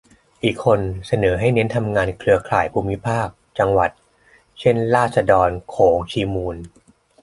[0.43, 3.27] อีกคนเสนอให้เน้นทำงานเครือข่ายภูมิภาค-
[3.59, 3.91] จังหวัด
[4.59, 6.57] เช่น ราษฎรโขงชีมูล